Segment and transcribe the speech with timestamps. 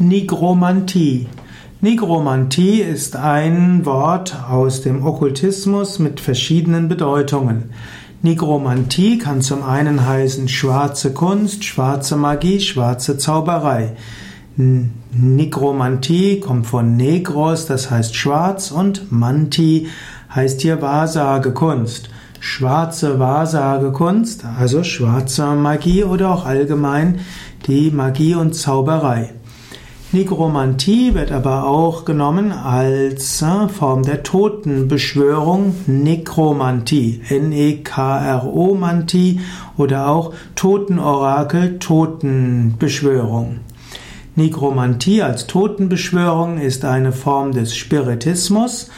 [0.00, 1.28] Nigromantie.
[1.80, 7.70] Nigromantie ist ein Wort aus dem Okkultismus mit verschiedenen Bedeutungen.
[8.20, 13.92] Nigromantie kann zum einen heißen schwarze Kunst, schwarze Magie, schwarze Zauberei.
[14.56, 19.86] Nigromantie kommt von Negros, das heißt schwarz, und Manti
[20.34, 22.08] heißt hier Wahrsagekunst.
[22.40, 27.20] Schwarze Wahrsagekunst, also schwarze Magie oder auch allgemein
[27.68, 29.34] die Magie und Zauberei.
[30.14, 37.80] Nigromantie wird aber auch genommen als äh, Form der Totenbeschwörung, Nekromantie, N-E-K-R-O-Mantie
[39.76, 43.58] oder auch Totenorakel, Totenbeschwörung.
[44.36, 48.90] Nigromantie als Totenbeschwörung ist eine Form des Spiritismus,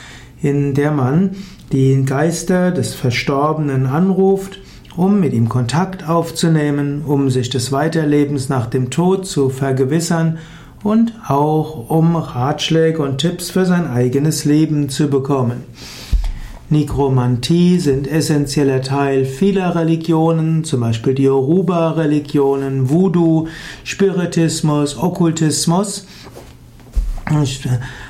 [0.42, 1.30] in der man
[1.72, 4.58] die Geister des Verstorbenen anruft,
[4.98, 10.36] um mit ihm Kontakt aufzunehmen, um sich des Weiterlebens nach dem Tod zu vergewissern
[10.82, 15.64] und auch um Ratschläge und Tipps für sein eigenes Leben zu bekommen.
[16.68, 23.46] Nekromantie sind essentieller Teil vieler Religionen, zum Beispiel die Yoruba-Religionen, Voodoo,
[23.84, 26.06] Spiritismus, Okkultismus,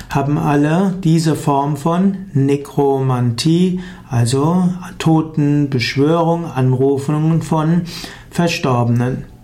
[0.09, 7.83] haben alle diese Form von Nekromantie, also Totenbeschwörung, Anrufungen von
[8.31, 9.36] Verstorbenen.